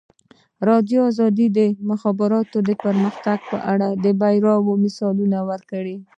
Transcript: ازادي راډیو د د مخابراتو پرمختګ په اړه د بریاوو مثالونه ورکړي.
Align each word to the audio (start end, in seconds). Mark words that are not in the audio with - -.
ازادي 0.03 0.67
راډیو 0.69 1.01
د 1.37 1.39
د 1.57 1.59
مخابراتو 1.89 2.57
پرمختګ 2.85 3.37
په 3.51 3.57
اړه 3.73 3.87
د 4.03 4.05
بریاوو 4.19 4.73
مثالونه 4.83 5.39
ورکړي. 5.49 5.97